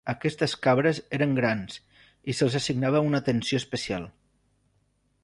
[0.11, 1.77] Aquestes cabres eren grans
[2.33, 4.09] i se'ls assignava una atenció especial.